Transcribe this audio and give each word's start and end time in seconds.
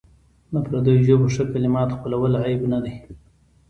د 0.53 0.55
پردیو 0.65 1.03
ژبو 1.07 1.27
ښه 1.35 1.43
کلمات 1.53 1.89
خپلول 1.97 2.33
عیب 2.43 2.61
نه 2.71 2.79
دی. 2.83 2.95